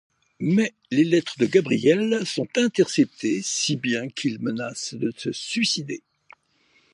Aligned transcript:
Mais 0.39 0.73
les 0.89 1.03
lettres 1.03 1.35
de 1.37 1.45
Gabrielle 1.45 2.25
sont 2.25 2.47
interceptées 2.57 3.43
si 3.43 3.75
bien 3.75 4.09
qu'il 4.09 4.39
menace 4.39 4.95
de 4.95 5.13
se 5.15 5.31
suicider. 5.31 6.01